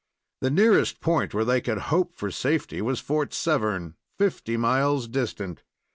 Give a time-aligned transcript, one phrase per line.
[0.39, 5.61] The nearest point where they could hope for safety was Fort Severn, fifty miles distant.